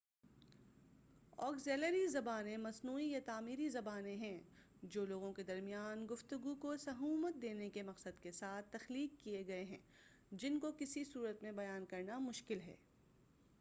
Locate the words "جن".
10.31-10.59